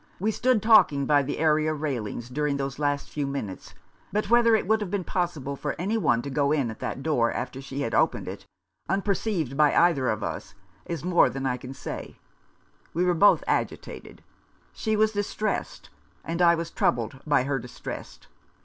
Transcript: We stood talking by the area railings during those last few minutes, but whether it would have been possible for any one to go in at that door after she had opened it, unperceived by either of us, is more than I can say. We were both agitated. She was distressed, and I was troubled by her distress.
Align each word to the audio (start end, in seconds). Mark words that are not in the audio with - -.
We 0.19 0.31
stood 0.31 0.63
talking 0.63 1.05
by 1.05 1.21
the 1.21 1.37
area 1.37 1.75
railings 1.75 2.27
during 2.27 2.57
those 2.57 2.79
last 2.79 3.07
few 3.07 3.27
minutes, 3.27 3.75
but 4.11 4.31
whether 4.31 4.55
it 4.55 4.65
would 4.65 4.81
have 4.81 4.89
been 4.89 5.03
possible 5.03 5.55
for 5.55 5.75
any 5.77 5.95
one 5.95 6.23
to 6.23 6.31
go 6.31 6.51
in 6.51 6.71
at 6.71 6.79
that 6.79 7.03
door 7.03 7.31
after 7.31 7.61
she 7.61 7.81
had 7.81 7.93
opened 7.93 8.27
it, 8.27 8.47
unperceived 8.89 9.55
by 9.55 9.75
either 9.75 10.09
of 10.09 10.23
us, 10.23 10.55
is 10.87 11.03
more 11.03 11.29
than 11.29 11.45
I 11.45 11.57
can 11.57 11.75
say. 11.75 12.17
We 12.95 13.03
were 13.05 13.13
both 13.13 13.43
agitated. 13.45 14.23
She 14.73 14.95
was 14.95 15.11
distressed, 15.11 15.91
and 16.25 16.41
I 16.41 16.55
was 16.55 16.71
troubled 16.71 17.19
by 17.27 17.43
her 17.43 17.59
distress. 17.59 18.19